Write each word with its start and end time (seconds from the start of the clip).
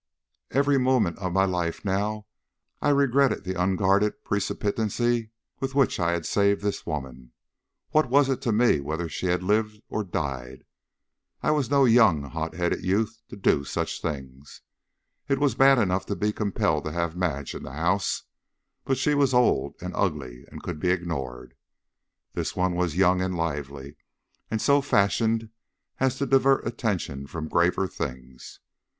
Every 0.49 0.79
moment 0.79 1.19
of 1.19 1.31
my 1.31 1.45
life 1.45 1.85
now 1.85 2.25
I 2.81 2.89
regretted 2.89 3.43
the 3.43 3.53
unguarded 3.53 4.23
precipitancy 4.23 5.29
with 5.59 5.75
which 5.75 5.99
I 5.99 6.13
had 6.13 6.25
saved 6.25 6.63
this 6.63 6.87
woman. 6.87 7.33
What 7.91 8.09
was 8.09 8.27
it 8.27 8.41
to 8.41 8.51
me 8.51 8.79
whether 8.79 9.07
she 9.07 9.27
had 9.27 9.43
lived 9.43 9.79
or 9.89 10.03
died? 10.03 10.63
I 11.43 11.51
was 11.51 11.69
no 11.69 11.85
young, 11.85 12.23
hot 12.23 12.55
headed 12.55 12.83
youth 12.83 13.21
to 13.29 13.35
do 13.35 13.63
such 13.63 14.01
things. 14.01 14.61
It 15.29 15.37
was 15.37 15.53
bad 15.53 15.77
enough 15.77 16.07
to 16.07 16.15
be 16.15 16.33
compelled 16.33 16.85
to 16.85 16.91
have 16.91 17.15
Madge 17.15 17.53
in 17.53 17.61
the 17.61 17.71
house, 17.73 18.23
but 18.83 18.97
she 18.97 19.13
was 19.13 19.35
old 19.35 19.75
and 19.81 19.93
ugly, 19.95 20.45
and 20.51 20.63
could 20.63 20.79
be 20.79 20.89
ignored. 20.89 21.53
This 22.33 22.55
one 22.55 22.73
was 22.73 22.95
young 22.97 23.21
and 23.21 23.35
lively, 23.37 23.97
and 24.49 24.59
so 24.59 24.81
fashioned 24.81 25.49
as 25.99 26.17
to 26.17 26.25
divert 26.25 26.65
attention 26.65 27.27
from 27.27 27.47
graver 27.47 27.87
things. 27.87 28.61